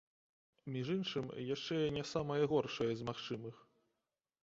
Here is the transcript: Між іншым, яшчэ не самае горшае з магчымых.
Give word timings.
Між 0.75 0.89
іншым, 0.95 1.27
яшчэ 1.55 1.79
не 1.99 2.07
самае 2.15 2.43
горшае 2.57 2.91
з 3.03 3.11
магчымых. 3.11 3.65